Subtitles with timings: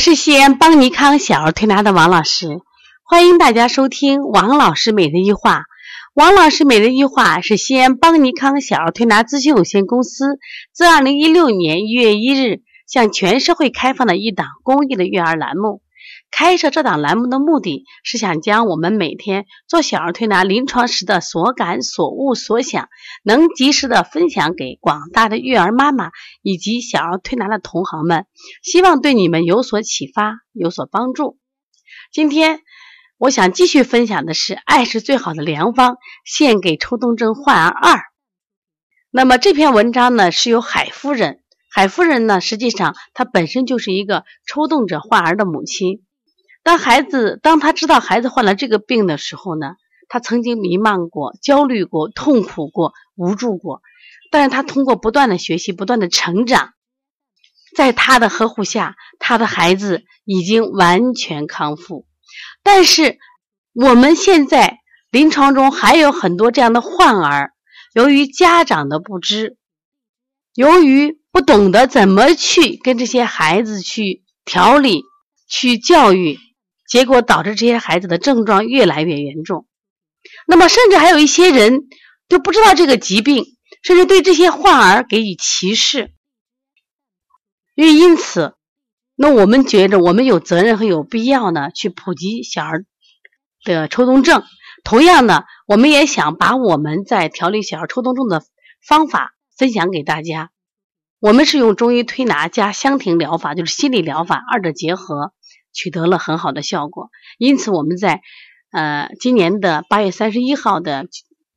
[0.00, 2.62] 我是西安邦尼康小儿推拿的王老师，
[3.04, 5.64] 欢迎大家收听王老师每日一话。
[6.14, 10.38] 王老师每日一话是西安邦尼康小儿推拿咨询有限公司
[10.72, 15.82] 自二零一六年一月一日向全社会开放的一档公益的育儿栏目。
[16.30, 22.88] 开设这档栏目的目的是想将我们每天做小儿推拿临床时的所感、所悟、所想，
[23.24, 28.26] 能及时的分享给广大的育儿妈妈以及小儿推拿的同行们，
[28.62, 31.36] 希望对你们有所启发、有所帮助。
[32.12, 32.60] 今天
[33.18, 38.00] 我想继续分享的是《爱是最好的良方》，献给抽动症患儿二。
[39.10, 46.02] 那么这篇文章呢，是由海夫人，海夫人呢，实际上她本身就是一个抽动者患儿的母亲。
[46.62, 49.76] 当孩子，当他知道孩子患了这个病的时候呢，
[50.08, 53.82] 他曾经迷茫过、焦虑过、痛苦过、无助过。
[54.30, 56.74] 但是他通过不断的学习、不断的成长，
[57.76, 62.06] 在他的呵护下，他的孩子已经完全康复。
[62.62, 63.18] 但是
[63.72, 64.78] 我们现在
[65.10, 67.52] 临床中还有很多这样的患儿，
[67.92, 69.56] 由于家长的不知，
[70.54, 75.02] 由于不懂得怎么去跟这些孩子去调理、
[75.48, 76.38] 去教育。
[76.90, 79.66] 结果导致这些孩子的症状越来越严重，
[80.48, 81.82] 那么甚至还有一些人
[82.28, 83.44] 就不知道这个疾病，
[83.84, 86.12] 甚至对这些患儿给予歧视。
[87.76, 88.54] 因为因此，
[89.14, 92.84] 那我们觉着我们有责任和有必要呢，去普及小儿
[93.64, 94.42] 的抽动症。
[94.82, 98.42] 同样呢，我们也想把我们在调理小儿抽动症的
[98.84, 100.50] 方法分享给大家。
[101.20, 105.32] 我们是用中医推拿加香庭疗法，就是心理疗法，二者结合。
[105.72, 108.20] 取得了很好的效果，因此我们在
[108.72, 111.06] 呃今年的八月三十一号的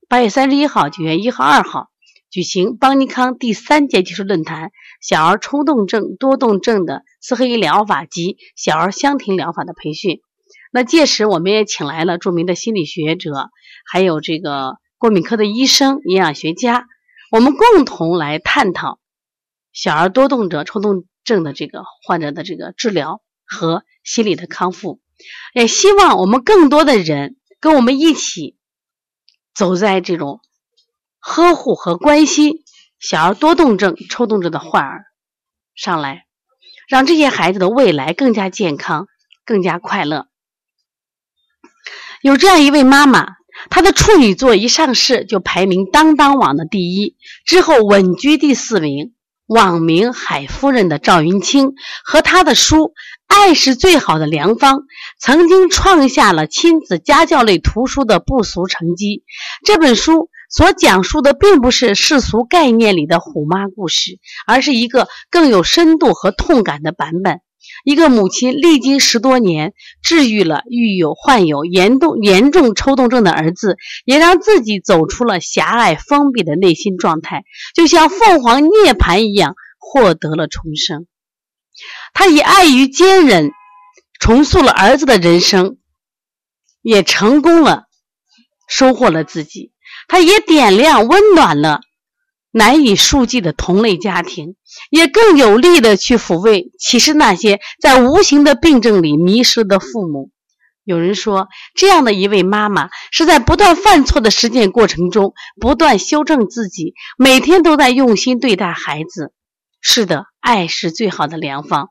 [0.09, 1.89] 八月三十一号、九月一号、二号
[2.29, 4.71] 举行邦尼康第三届技术论坛，
[5.01, 10.21] 小儿抽动症、多动症的四合一疗法及小儿香庭疗法的培训。
[10.71, 13.49] 那届时我们也请来了著名的心理学者，
[13.85, 16.85] 还有这个过敏科的医生、营养学家，
[17.31, 18.99] 我们共同来探讨
[19.71, 23.21] 小儿多动者抽动症的这个患者的这个治疗
[23.53, 23.85] 和。
[24.05, 24.99] 心理的康复，
[25.53, 28.57] 也希望我们更多的人跟我们一起
[29.55, 30.41] 走在这种
[31.19, 32.65] 呵护和关心
[32.99, 35.05] 小儿多动症、抽动症的患儿
[35.73, 36.25] 上来，
[36.89, 39.07] 让这些孩子的未来更加健康、
[39.45, 40.27] 更加快乐。
[42.21, 43.25] 有这样一位妈妈，
[43.69, 47.15] 她的处女作一上市就排名当当网的第一，
[47.45, 49.13] 之后稳居第四名。
[49.45, 52.93] 网名海夫人的赵云清和她的书。
[53.33, 54.83] 爱是最好的良方，
[55.19, 59.23] 曾经创下了亲子家教类图书的不俗成绩。
[59.65, 67.41] 这本书所讲述的并不是世俗概念里的虎妈故事，而是一个更有深度和痛感的版本。
[67.83, 77.43] 一个母亲历经十多年，治愈了育有患有严重严重抽动症的儿子，也让自己走出了狭隘封闭的内心状态，
[77.75, 81.07] 就像凤凰涅槃一样，获得了重生。
[82.13, 83.51] 他以爱与坚韧
[84.19, 85.77] 重塑了儿子的人生，
[86.81, 87.85] 也成功了，
[88.67, 89.71] 收获了自己。
[90.07, 91.81] 他也点亮、温暖了
[92.51, 94.55] 难以数计的同类家庭，
[94.89, 100.29] 也更有力的去抚慰其实那些在无形的病症里迷失的父母。
[100.83, 109.33] 有人说，这样的一位妈妈是在不断犯错的实践过程中不断修正自己，每天都在用心对待孩子。
[109.79, 111.87] 是的，爱是最好的良方。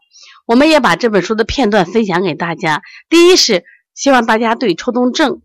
[0.47, 2.83] 我们也把这本书的片段分享给大家。
[3.09, 3.65] 第一是
[3.95, 5.41] 希望大家对抽动症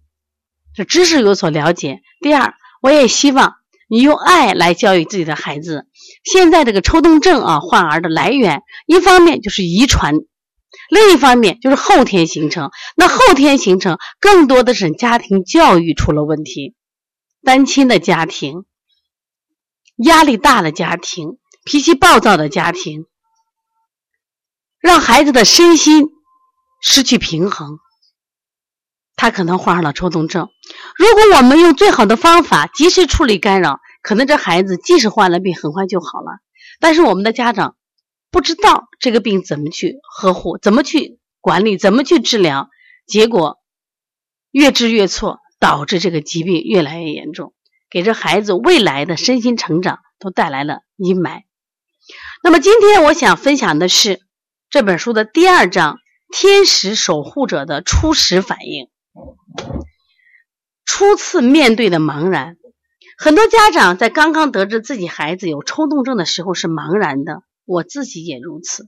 [0.76, 2.02] 的知识有所了解。
[2.20, 3.56] 第二，我也希望
[3.88, 5.88] 你用爱来教育自己的孩子。
[6.24, 10.16] 现在这个抽动症啊，患儿的来源，一方面就是遗传，
[10.90, 12.72] 另一方面就是后天形成。
[12.98, 16.76] 那后天形成更多的是家庭教育出了问题，
[17.44, 18.66] 单亲的家庭，
[19.96, 21.38] 压力大的家庭。
[21.68, 23.08] 脾气暴躁的家庭，
[24.80, 26.08] 让孩子的身心
[26.82, 27.78] 失去平衡，
[29.18, 30.48] 他可能患上了抽动症。
[30.96, 36.40] 如果我们用最好的方法及时处理干扰，可能这孩子即使患了病，很快就好了。
[36.80, 37.76] 但是我们的家长
[38.32, 42.70] 不知道这个病怎么去呵护，怎么去管理，怎么去治疗，
[43.06, 43.58] 结果
[44.52, 47.54] 越治越错，导致这个疾病越来越严重，
[47.90, 51.42] 给这孩子未来的身心成长都带来了阴霾。
[52.44, 54.22] 那么今天我想分享的是
[54.70, 55.98] 这本书的第二章：
[56.32, 58.88] 天使守护者的初始反应。
[60.86, 62.56] 初次面对的茫然，
[63.18, 68.88] 很多家长在刚刚得知自己孩子有抽动症的时候是茫然的，我自己也如此。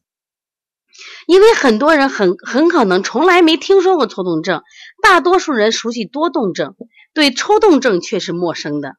[1.28, 4.64] 因为很多人很很可能从来没听说过抽动症，
[5.02, 6.76] 大多数人熟悉多动症，
[7.14, 8.96] 对抽动症却是陌生的。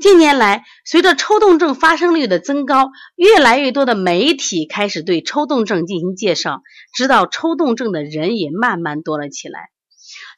[0.00, 6.62] 近年来，随着抽动症发生率的增高，越来越多的媒体开始对抽动症进行介绍，
[6.94, 9.70] 知道抽动症的人也慢慢多了起来。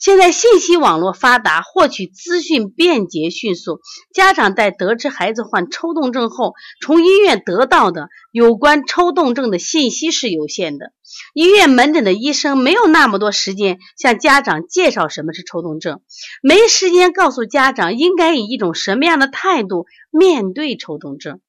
[0.00, 3.80] 现在信息网络发达，获取资讯便捷迅速。
[4.12, 10.92] 家长在得知孩子患抽动症后，从医院得到的有关抽动症的信息是有限的。
[11.32, 16.00] 医院门诊的医生没有那么多时间向家长介绍什么是抽动症，
[16.42, 21.40] 没时间告诉家长应该以一种什么样的态度面对抽动症。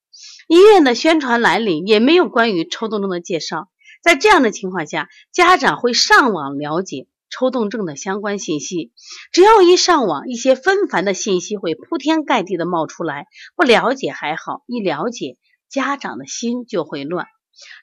[0.47, 3.69] 医院的宣传栏里也没有关于抽动症的介绍。
[4.03, 7.07] 在这样的情况下，家长会上网了解。
[7.37, 8.93] 抽动症的相关信息，
[9.33, 13.27] 只要一上网，一些纷繁的信息会铺天盖地的冒出来。
[13.57, 15.35] 不了解还好，一了解，
[15.69, 17.27] 家长的心就会乱。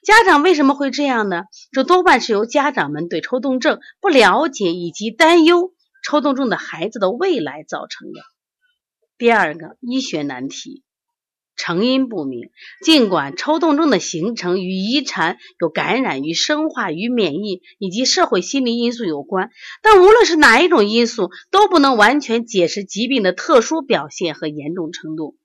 [0.02, 1.42] 家长为什么会这样呢？
[1.70, 8.20] 这多半是由家长们对抽动症不了解以及担忧抽动症的孩子的未来造成的。
[9.18, 10.82] 第二个医学难题。
[11.62, 12.50] 成因不明，
[12.82, 19.50] 尽管抽动症的形成与遗传、有感染、与生化、与免疫以及社会心理因素有关，
[19.80, 25.36] 但无论是哪一种因素，都不能完全解释疾病的特殊表现和严重程度。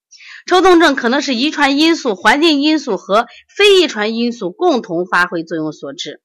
[0.47, 6.21] 抽动症可能是遗传因素、环境因素和非遗传因素共同发挥作用所致。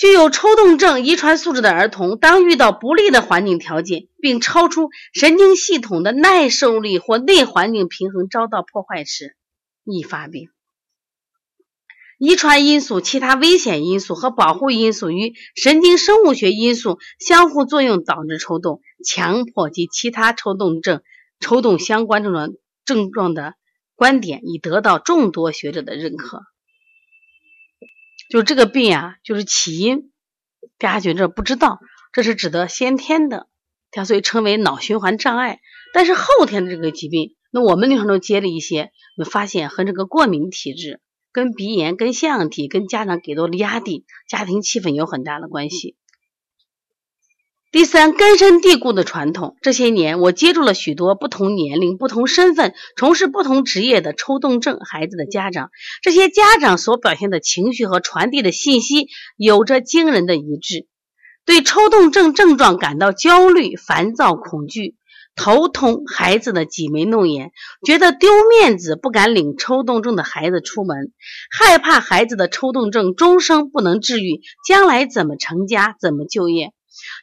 [0.00, 9.36] 具有抽动症遗传素质的儿童，当遇到不利的环境条件，并超出神经系统的耐受力或内环境平衡遭到破坏时，
[9.84, 10.48] 易发病。
[12.18, 21.02] 遗传因素、其他危险因素和保护因素与神经生物学因素相互作用，导致抽动、强迫及其他抽动症、
[21.40, 22.48] 抽动相关症状
[22.86, 23.52] 症状的
[23.96, 26.40] 观点，已得到众多学者的认可。
[28.30, 30.12] 就这个病啊，就是起因，
[30.78, 31.80] 大家觉着不知道，
[32.12, 33.48] 这是指的先天的，
[33.90, 35.58] 它所以称为脑循环障碍。
[35.92, 41.00] 但是后天的这个疾病，那我们临床中接了一些，我发现和这个过敏体质、
[41.32, 45.96] 跟鼻炎、跟腺样体、跟家长给到的压力、家庭气氛有很大的关系。
[47.72, 49.56] 第三，根深蒂固的传统。
[49.62, 55.70] 这些年，我接触了许多不同年龄、不同身份、从事不同职业的抽动症孩子的家长。
[56.02, 59.06] 这些家长所表现的情绪和传递的信息
[59.36, 60.88] 有着惊人的一致：
[61.44, 64.96] 对抽动症症状感到焦虑、烦躁、恐惧、
[65.36, 67.52] 头痛，孩子的挤眉弄眼，
[67.86, 71.12] 觉得丢面子，不敢领抽动症的孩子出门，
[71.56, 76.72] 害怕孩子的抽动症终生不能治愈，将来怎么成家、怎么就业。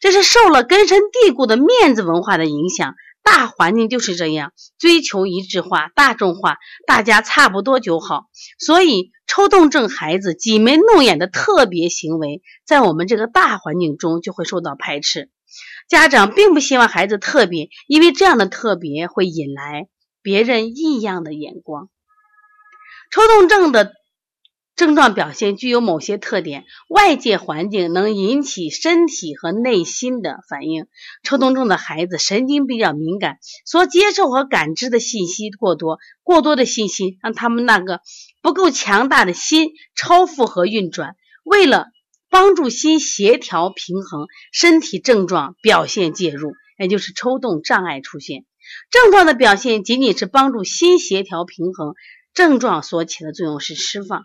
[0.01, 8.25] 这是受了根深蒂固的面子文化的影响，大环境就是这样，追求一致化、大众化，大家差不多就好。
[8.59, 15.29] 所以，抽动症孩子挤眉弄眼的特别行为，在我们这个大环境中就会受到排斥。
[15.87, 19.87] 家长并不希望孩子特别，因为这样的特别会引来
[20.21, 21.89] 别人异样的眼光。
[23.11, 23.93] 抽动症的。
[24.77, 30.85] 症状表现具有某些特点，外界环境能引起身体和内心的反应。
[31.23, 38.01] 抽动症的孩子神经比较敏感，所接受和感知的信息过多，过多的信息让他们那个
[38.43, 41.15] 不够强大的心超负荷运转。
[41.43, 41.87] 为了
[42.29, 48.45] 帮助心协调平衡，身体症状表现介入，也就是抽动障碍出现。
[48.91, 51.95] 症状的表现仅仅是帮助心协调平衡，
[52.35, 54.21] 症状所起的作用是释放。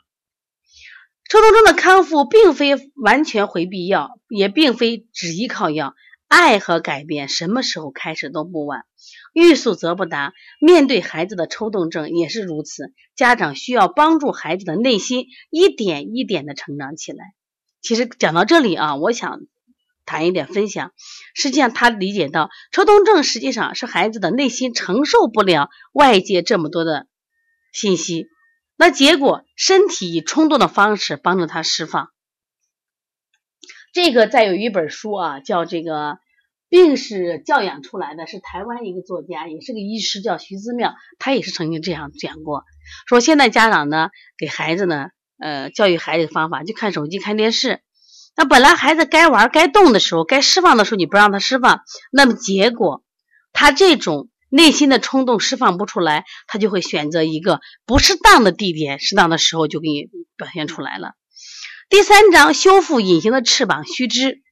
[1.28, 5.94] 抽动症的康复并非完全回避药，也并非只依靠药。
[6.28, 8.84] 爱和改变什么时候开始都不晚。
[9.34, 12.92] 欲速则不达，面对孩子的抽动症也是如此。
[13.14, 17.34] 家长需要帮助孩子的内心一点一点的成长起来。
[17.82, 19.40] 其实讲到这里啊，我想
[20.06, 20.92] 谈一点分享。
[21.34, 27.06] 实际上，他理解到抽动症实际上是孩子的内心承受不了外界这么多的
[27.72, 28.26] 信息。
[28.82, 32.08] 那结果，身体以冲动的方式帮助他释放。
[33.92, 36.18] 这个再有一本书啊，叫这个
[36.68, 42.64] 病是教养出来的，是台湾一个作家，也是个医师，叫徐思妙，他也是曾经这样讲过，
[43.06, 47.82] 说现在家长呢给孩子呢，呃，教育孩子的方法就看手机、看电视。
[48.34, 53.04] 那本来孩子该玩、该动的时候，该释放的时候，你不让他释放，那么结果
[53.52, 54.28] 他这种。
[54.54, 61.12] 内心的冲动释放不出来，他就会选择一个不适当的地点，适当的时候就给你表现出来了。
[61.88, 64.42] 第三章修复隐形的翅膀须知，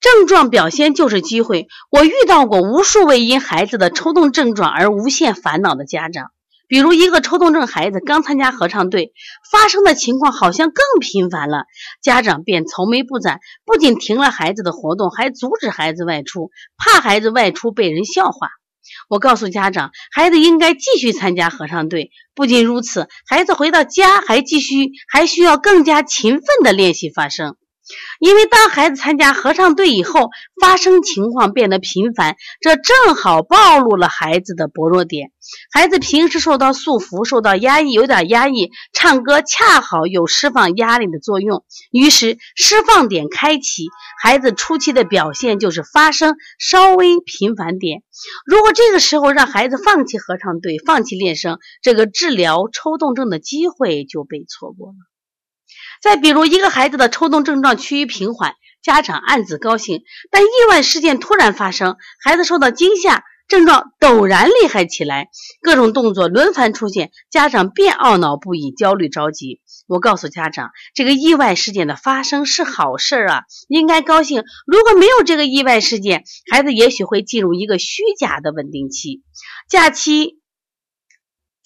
[0.00, 1.66] 症状表现就是机会。
[1.90, 6.30] 我遇到过无数位因孩子的抽动症状而无限烦恼的家长，
[6.66, 9.14] 比如一个抽动症孩子刚参加合唱队，
[9.50, 11.64] 发生的情况好像更频繁了，
[12.02, 18.50] 家长便愁眉不展，不仅停了孩子的活动，还阻止孩子外出，怕孩子外出被人笑话。
[19.08, 22.10] 我告诉家长，孩子应该继续参加合唱队。
[22.34, 27.56] 不仅如此，孩子回到家还继续还需要更加勤奋的练习发声。
[28.20, 30.30] 因为当孩子参加合唱队以后，
[30.60, 35.30] 发声情况变得频繁，这正好暴露了孩子的薄弱点。
[35.72, 41.64] 孩子平时受到束缚、受到压抑，有点压抑，唱歌恰好有释放压力的作用。
[41.90, 43.86] 于是释放点开启，
[44.20, 48.02] 孩子初期的表现就是发声稍微频繁点。
[48.44, 54.94] 如果这个时候让孩子放弃合唱队、放弃练声，这个治疗抽动症的机会就被错过了。
[56.02, 65.28] 再比如，一个孩子的抽动症状趋于平缓，家长暗自高兴，但意外事件突然发生，孩子受到惊吓，症状陡然厉害起来，
[65.60, 69.60] 各种动作轮番出现，家长便懊恼不已，焦虑着急。
[69.86, 74.44] 我告诉家长，这个意外事件的发生是好事儿啊，应该高兴。
[74.66, 79.22] 如果没有这个意外事件，孩子也许会进入一个虚假的稳定期，
[79.68, 80.38] 假期。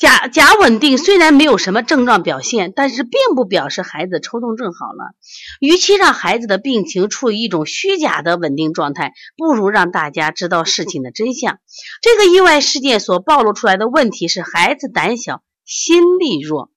[0.02, 5.14] 假假稳定虽然没有什么症状表现，但是并不表示孩子抽动症好了。
[5.60, 11.60] 与其让孩子的病情处于一种虚假的稳定状态，不如让大家知道事情的真相。
[12.00, 16.71] 这个意外事件所暴露出来的问题是孩子胆小、心力弱。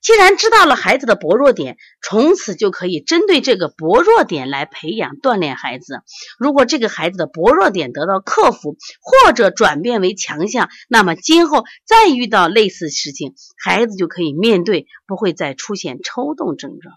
[0.00, 6.02] 既然知道了孩子的薄弱点，从此就可以针对这个薄弱点来培养锻炼孩子。
[6.38, 16.94] 如果这个孩子的薄弱点得到克服，或者转变为强项，那么今后再遇到类似事情，孩子就可以面对，不会再出现抽动症状。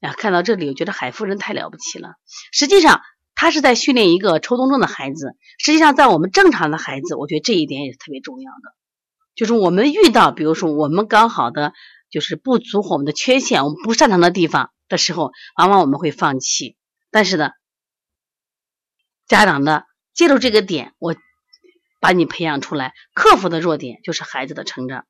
[0.00, 2.16] 啊，看到这里，我觉得海夫人太了不起了。
[2.52, 3.00] 实际上，
[3.34, 5.32] 她是在训练一个抽动症的孩子。
[5.58, 8.76] 实际上，在我们正常的孩子，我觉得这一点也是特别重要的。
[9.36, 11.74] 就是我们遇到，比如说我们刚好的
[12.10, 16.76] 就是不足我们的缺陷，我们不擅长的地方的时候，往往我们会放弃。
[17.10, 17.50] 但是呢，
[19.28, 19.82] 家长呢，
[20.14, 21.14] 借助这个点，我
[22.00, 25.04] 把你培养出来，克服的弱点就是孩子的成长。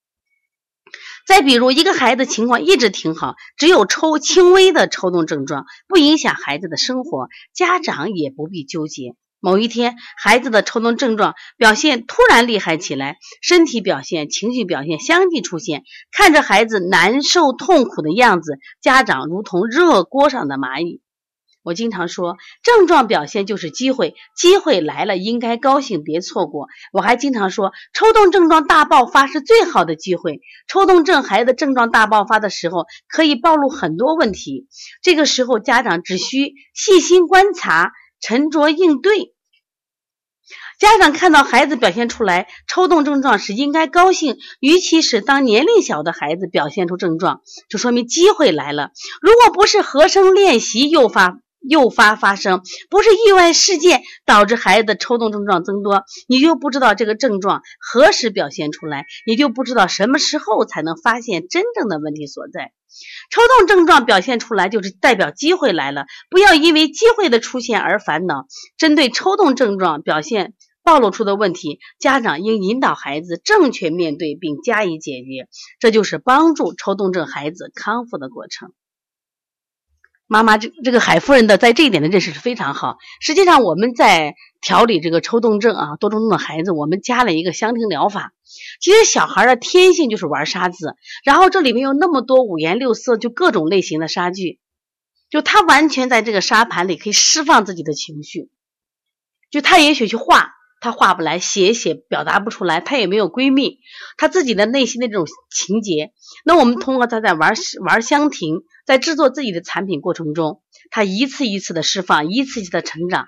[1.26, 9.16] 再比如，一个孩子情况一直挺好，只有抽轻微的抽动症状，不影响孩子的生活，家长也不必纠结。
[9.40, 15.82] 某一天，孩子的抽动症状表现突然厉害起来，身体表现、情绪表现相继出现。
[16.10, 21.00] 看着孩子难受痛苦的样子，家长如同热锅上的蚂蚁。
[21.62, 26.68] 我经常说，症状表现就是机会，机会来了应该高兴，别错过。
[26.92, 30.40] 我还经常说，抽动症状大爆发是最好的机会。
[30.68, 34.68] 抽动症孩子症状大爆发的时候，可以暴露很多问题。
[35.02, 39.32] 这个时候，家长只需细心观察，沉着应对。
[40.78, 44.36] 家长看到孩子表现出来抽动症状时，应该高兴。
[44.60, 48.90] 尤其是当年龄小的孩子表现出症状，就说明机会来了。
[49.22, 62.72] 如果不是和声练习诱发诱发发生，不是意外事件导致孩子的抽动症状增多，你就不知道这个症状何时表现出来，也就不知道什么时候才能发现真正的问题所在。
[63.30, 66.06] 抽动症状表现出来，就是代表机会来了。
[66.30, 68.46] 不要因为机会的出现而烦恼。
[68.78, 78.72] 针对抽动症状表现暴露出的问题，家长应引导孩子正确面对并加以解决，这就是帮助抽动症孩子康复的过程。
[80.28, 82.98] 妈妈，这这个海夫人的在这一点的认识是非常好。
[83.20, 88.32] 实际上，我们在调理这个抽动症啊多动症的孩子，我们加了一个香庭疗法。
[88.80, 94.58] 其实小孩的天性就是玩沙子，然后这里面有那么多五颜六色，就各种类型的沙具，
[95.30, 98.50] 就他完全在这个沙盘里可以释放自己的情绪。
[99.50, 100.55] 就他也许去画，
[100.86, 103.80] 她画不来；写写表达不出来，她也没有闺蜜，
[104.16, 106.12] 她自己的内心的这种情节。
[106.44, 113.26] 那我们通过她在玩玩香亭，在制作自己的产品过程中，她一次一次的释放，一次一次的成长，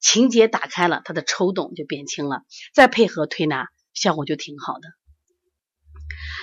[0.00, 2.42] 情节打开了，她的抽动就变轻了，
[2.74, 3.68] 再配合推拿。
[3.94, 5.01] 效果就挺好的。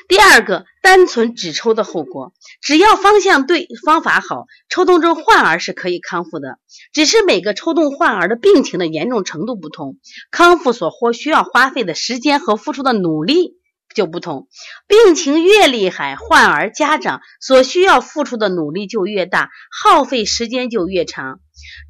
[0.08, 6.58] 第二个，单纯只抽的后果，只要方向对，方法好，抽动症患儿是可以康复的。
[6.94, 9.98] 只是每个抽动患儿的病情的严重程度不同，
[10.32, 13.58] 康复所或需要花费的时间和付出的努力
[13.94, 14.48] 就不同。
[14.88, 21.40] 病情越厉害，患儿家长所需要付出的努力就越大，耗费时间就越长。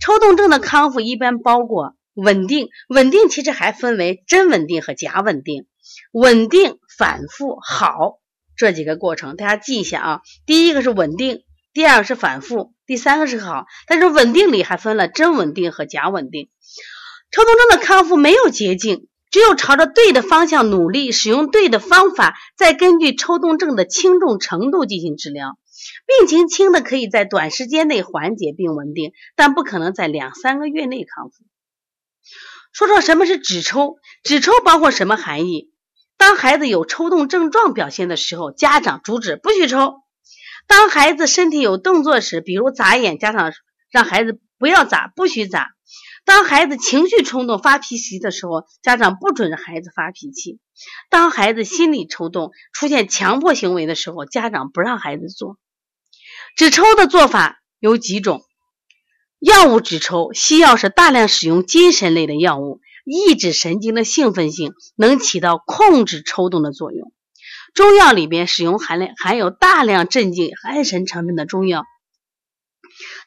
[0.01, 1.95] 抽动症的康复一般包括。
[2.15, 5.67] 稳定，稳定其实还分为真稳定和假稳定。
[6.11, 8.19] 稳定、反复、好
[8.55, 10.21] 这几个过程，大家记一下啊。
[10.45, 11.43] 第一个是稳定，
[11.73, 13.65] 第二个是反复，第三个是好。
[13.87, 16.49] 但是稳定里还分了真稳定和假稳定。
[17.31, 25.57] 抽动症的康复没有捷径，只有朝着对的方向努力，使用对的方法，再根据抽动症的轻重程度进行治疗。
[26.05, 31.45] 病情轻的可以在短时间内缓解并稳定，但不可能在两三个月内康复。
[32.73, 33.95] 说说什么是纸抽？
[34.23, 35.68] 纸抽包括什么含义？
[36.19, 40.01] 当孩子有抽动症状表现的时候，家长阻止不许抽；
[40.67, 43.53] 当孩子身体有动作时，比如眨眼，家长
[43.89, 45.69] 让孩子不要眨，不许眨。
[46.25, 50.59] 当孩子情绪冲动发脾气的时候，家长不准孩子发脾气；
[51.09, 55.57] 当孩子心理抽动出现强迫行为的时候，家长不让孩子做。
[56.57, 58.43] 止抽的做法有几种：
[59.39, 67.07] 药物止抽，西药是大量使用精神类的药物，抑制神经的兴奋性，能起到控制抽动的作用；
[67.73, 71.85] 中药里边使用含量含有大量镇静安神成分的中药。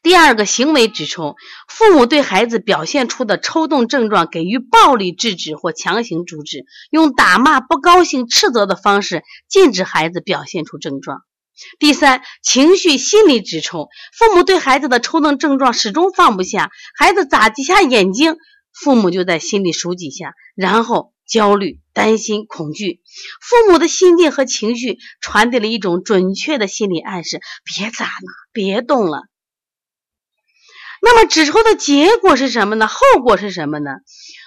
[0.03, 1.37] 第二个行为止抽，
[1.69, 11.23] 父母对孩子表现出的抽动症状给予暴力制止或强行阻止，用打骂、不高兴、斥责的方式禁止孩子表现出症状。
[11.79, 18.37] 第三，情绪心理止抽，父母对孩子的抽动症状始终放不下，孩子眨几下眼睛，
[18.73, 23.01] 父母就在心里数几下，然后焦虑、担心、恐惧。
[23.41, 28.13] 父母的心境和情绪传递了一种准确的心理暗示：别砸了，
[28.53, 29.23] 别动了。
[31.05, 32.87] 那么止抽的结果是什么呢？
[32.87, 33.91] 后果是什么呢？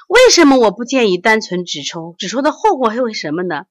[0.07, 2.15] 为什么我不建议单纯止抽？
[2.17, 3.63] 止抽的后果会什么呢？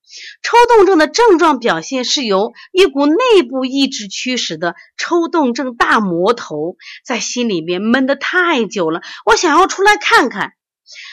[0.42, 10.52] 抽动症的症状表现是由一股内部意志驱使的抽动症大魔头在心里面闷得太久了，我想要出来看看。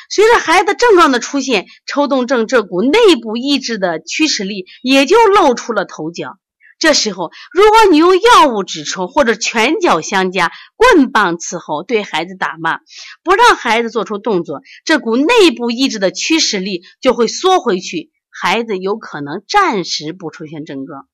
[0.09, 6.37] 随着孩子症状的出现，抽动症这股内部意志的驱使力也就露出了头角。
[6.81, 12.79] 这时候，如果你用药物止抽，或者拳脚相加、棍棒伺候，对孩子打骂，
[13.23, 21.07] 不让孩子做出动作，这股内部意志的驱使力就会缩回去，孩子有可能暂时不出现症状。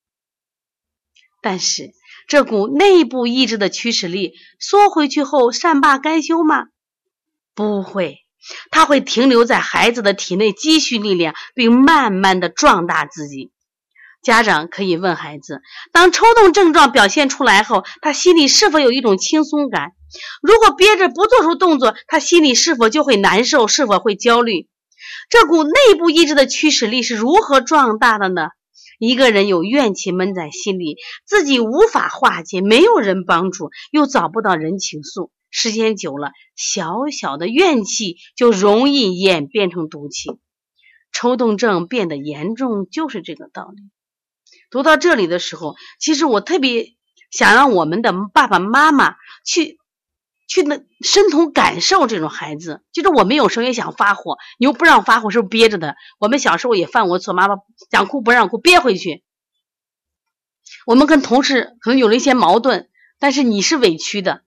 [1.42, 1.92] 但是，
[2.28, 6.64] 这股内部意志的驱使力缩回去后善罢甘休吗？
[7.54, 8.20] 不会，
[8.70, 13.52] 它会停留在孩子的体内积蓄力量，并慢慢的壮大自己。
[14.22, 19.92] 家长可以问孩子：当抽动症状表现出来后，他心里是否有一种轻松感？
[20.42, 23.68] 如果憋着不做出动作，他心里是否就会难受？
[23.68, 24.68] 是否会焦虑？
[25.30, 28.48] 这股内部意志的驱使力是如何壮大的呢？
[28.98, 40.30] 一个人有怨气闷在心里，自己无法化解，没有人帮助，又找不到人倾诉，时间久了，小小的怨气就容易演变成毒气。
[41.12, 43.82] 抽动症变得严重，就是这个道理。
[44.70, 46.94] 读到这里的时候，其实我特别
[47.30, 49.78] 想让我们的爸爸妈妈去
[50.46, 52.82] 去那身同感受这种孩子。
[52.92, 55.96] 就是我们有时候也想发火，你又不让发火，是不是憋着的？
[56.18, 57.56] 我们小时候也犯过错，妈妈
[57.90, 59.24] 想哭不让哭，憋回去。
[60.86, 64.42] 我们跟同事可能有了一些矛盾，但是你是委屈的，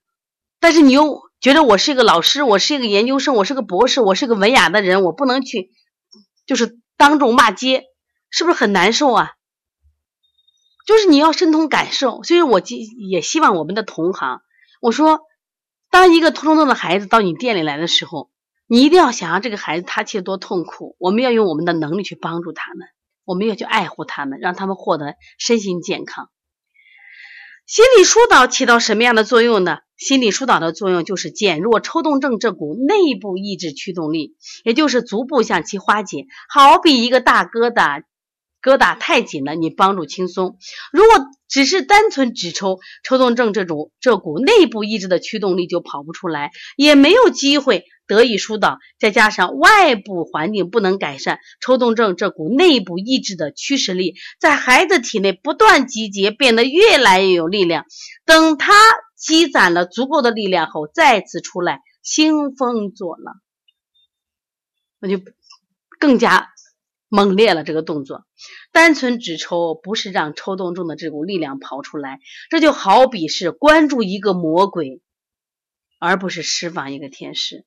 [0.59, 5.71] 但是你又觉得我是一个老师，我是一个研究生，我是个博士，我是个文雅的人，我不能去
[6.45, 7.85] 就是当众骂街，
[8.29, 9.31] 是不是很难受啊？
[10.85, 12.61] 就是你要身同感受，所以我
[13.09, 14.41] 也希望我们的同行，
[14.81, 15.21] 我说，
[15.89, 18.29] 当一个抽动症的孩子到你店里来的时候，
[18.67, 22.87] 你一定要想想这个孩子他其实多痛苦，我们要用我们的能力去帮助他们，
[23.25, 26.29] 我们要去爱护他们，让他们获得身心健康。
[27.67, 29.79] 心理疏导起到什么样的作用呢？
[29.95, 38.03] 心理疏导的作用就是减弱抽动症这股内部意志驱动力，也就是逐步向其化解，好比一个大疙瘩。
[38.61, 40.57] 疙瘩太紧了，你帮助轻松。
[40.91, 48.77] 如果只是单纯只抽，抽动症这种这股内部意志的驱动力就跑不出来，也没有机会得以疏导。
[48.99, 57.85] 再加上外部环境不能改善，抽动症这股内部意志的驱使力在孩子体内不断集结，变得越来越有力量。
[58.25, 58.73] 等他
[59.17, 63.35] 积攒了足够的力量后，再次出来兴风作浪，
[64.99, 65.19] 那就
[65.99, 66.47] 更加。
[67.11, 68.25] 猛烈了这个动作，
[68.71, 75.01] 单纯止抽不是让抽动症的这股力量跑出来，这就好比是关注一个魔鬼，
[75.99, 77.65] 而不是释放一个天使。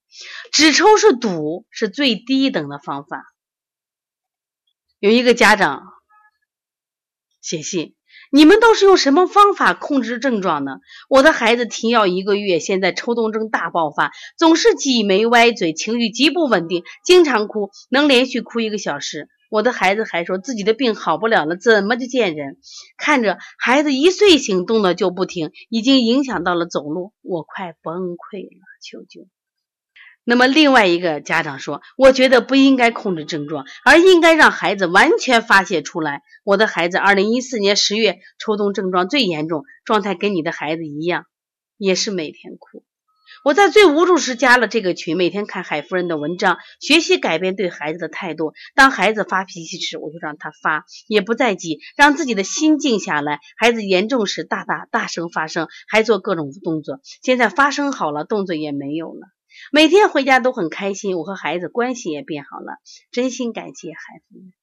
[0.50, 3.34] 止抽是堵，是最低等的方法。
[4.98, 5.82] 有一个家长
[7.42, 7.94] 写信。
[8.30, 10.78] 你们都是用什么方法控制症状呢？
[11.08, 19.28] 我的孩子停药一个月，现在抽动症大爆发，总是挤眉歪嘴，情绪极不稳定，经常哭，能连续哭一个小时。
[19.54, 22.58] 我的孩子还说自己的病好不了了，怎么就见人？
[22.96, 29.28] 看着孩子一岁醒动的就不停，已经影响到了走路，我快崩溃了，求救！
[30.24, 36.22] 那么另外一个家长说，我觉得不应该控制症状，而应该让孩子完全发泄出来。
[36.42, 41.26] 我的孩子二零一四年十月抽动症状最严重，状态跟你的孩子一样，
[41.76, 42.82] 也是每天哭。
[43.44, 48.54] 我在最无助时加了这个群，每天看海夫人的文章，学习改变对孩子的态度。
[48.74, 53.40] 当孩子发脾气时，我就让他发，也不再急，让自己的心静下来。
[53.58, 57.00] 孩子严重时，大大大声发声，还做各种动作。
[57.22, 59.28] 现在发声好了，动作也没有了。
[59.70, 62.78] 每天回家都很开心，我和孩子关系也变好了。
[63.10, 64.54] 真心感谢海夫人。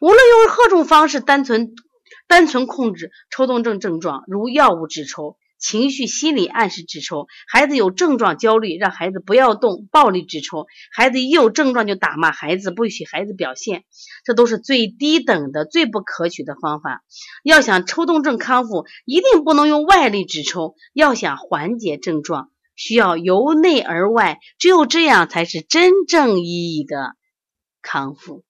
[0.00, 1.74] 无论用何种方式，单纯
[2.26, 5.36] 单纯控制抽动症症状，如药物止抽。
[5.58, 13.84] 情绪、心理暗示止抽，孩子有症状焦虑，让孩子不要动，暴力止抽；孩子一有症状就打骂孩子，不许孩子表现，
[14.24, 17.02] 这都是最低等的、最不可取的方法。
[17.42, 20.76] 要想抽动症康复，一定不能用外力止抽。
[20.94, 27.16] 要想缓解症状，需要由内而外，只有这样才是真正意义的
[27.82, 28.44] 康复。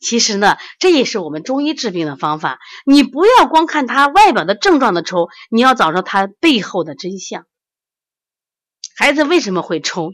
[0.00, 2.60] 其实呢，这也是我们中医治病的方法。
[2.84, 7.46] 你不要光看他外表的症状的抽，你要找着他背后的真相。
[8.96, 10.12] 孩子为什么会抽？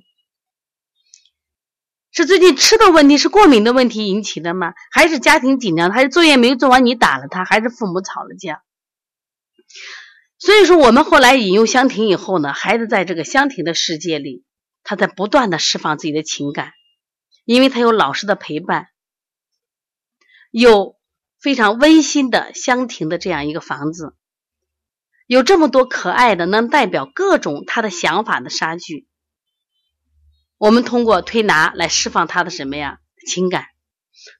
[2.10, 4.74] 是最近吃的问题，是过敏的问题引起的吗？
[4.90, 5.90] 还是家庭紧张？
[5.92, 7.44] 还是作业没做完你打了他？
[7.44, 8.62] 还是父母吵了架？
[10.38, 14.44] 所以说，我们后来引用香婷以后呢，孩子在这个香婷的世界里，
[14.82, 16.72] 他在不断的释放自己的情感，
[17.44, 18.88] 因为他有老师的陪伴。
[20.50, 20.96] 有
[21.40, 24.16] 非常温馨的香亭的这样一个房子，
[25.26, 29.06] 有这么多可爱的能代表各种他的想法的沙具。
[30.56, 33.66] 我们通过推拿来释放他的什么呀情感，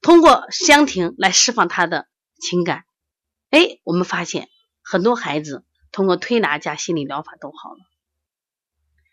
[0.03, 2.09] 通过香亭来释放他的
[2.40, 2.85] 情感。
[3.51, 4.49] 哎，我们发现
[4.83, 7.79] 很多孩子通过推拿加心理疗法都好了。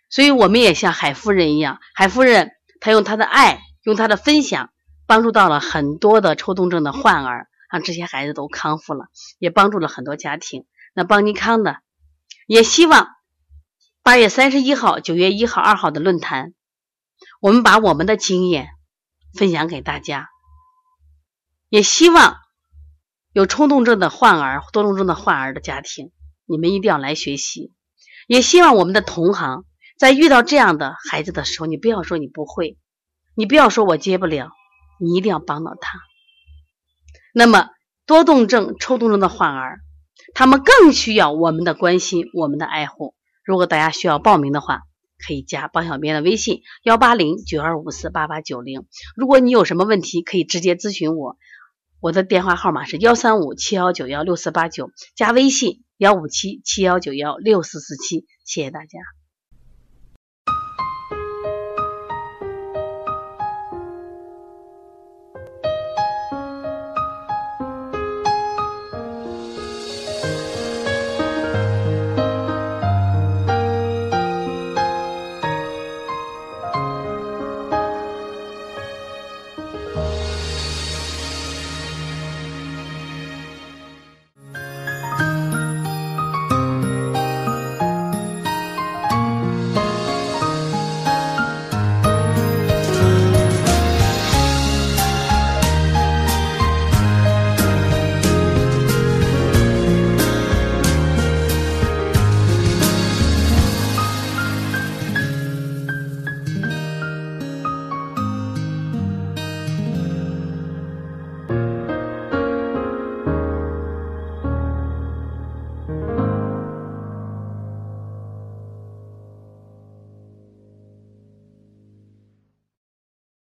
[0.09, 4.71] 所以我们也像海夫人一样，海夫人她用她的爱，用她的分享。
[5.07, 9.07] 帮助到了很多的抽动症的患儿，让这些孩子都康复了，
[9.39, 10.65] 也帮助了很多家庭。
[10.93, 11.79] 那邦尼康的
[12.47, 13.09] 也希望
[14.01, 16.53] 八月三十一号、九月一号、二号的论坛，
[17.41, 18.69] 我们把我们的经验
[19.33, 20.29] 分享给大家。
[21.69, 22.37] 也希望
[23.33, 26.11] 有抽动症的患儿、多动症的患儿的家庭，
[26.45, 27.73] 你们一定要来学习。
[28.27, 29.65] 也希望我们的同行
[29.97, 32.77] 在遇到这样的孩子的时候，你不要说你不会，
[33.35, 34.51] 你不要说我接不了。
[34.99, 35.99] 你一定要帮到他。
[37.33, 37.69] 那么
[38.05, 39.79] 多动症、抽动症的患儿，
[40.33, 43.15] 他们更需要我们的关心、我们的爱护。
[43.43, 44.81] 如果大家需要报名的话，
[45.17, 48.85] 可以加帮小编的微信：幺八零九二五四八八九零。
[49.15, 51.37] 如果你有什么问题，可以直接咨询我，
[51.99, 58.25] 我的电话号码是幺三五七幺九幺六四八九，加微信幺五七七幺九幺六四四七。
[58.45, 58.99] 谢谢大家。